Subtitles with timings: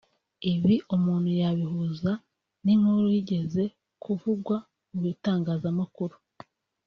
[0.51, 2.11] Ibi umuntu yabihuza
[2.63, 3.63] n’inkuru yigeze
[4.03, 4.55] kuvugwa
[4.91, 6.15] mu bitangazamakuru